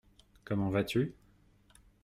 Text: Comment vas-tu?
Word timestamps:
Comment 0.45 0.71
vas-tu? 0.71 1.13